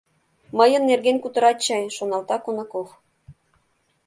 «Мыйын 0.57 0.83
нерген 0.89 1.17
кутырат 1.23 1.57
чай»,— 1.65 1.83
шоналта 1.95 2.37
Конаков. 2.39 2.87